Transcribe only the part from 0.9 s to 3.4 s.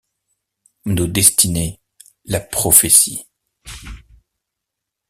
destinées, la prophétie.